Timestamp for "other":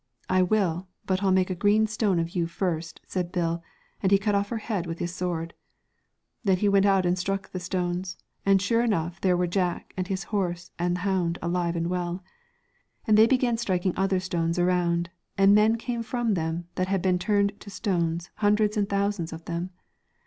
13.95-14.19